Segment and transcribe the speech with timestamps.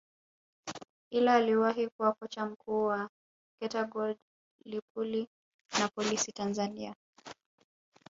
[1.11, 3.09] ila aliwahi kuwa kocha mkuu wa
[3.59, 4.17] Geita Gold
[4.65, 5.27] Lipuli
[5.79, 6.95] na Polisi Tanzania